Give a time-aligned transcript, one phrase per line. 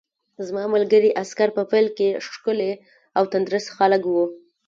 [0.47, 2.71] زما ملګري عسکر په پیل کې ښکلي
[3.17, 4.25] او تندرست خلک وو